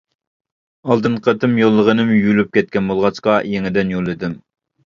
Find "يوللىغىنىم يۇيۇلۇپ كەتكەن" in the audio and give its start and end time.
1.63-2.91